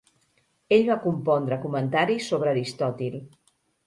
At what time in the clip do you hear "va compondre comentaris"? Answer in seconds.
0.85-2.31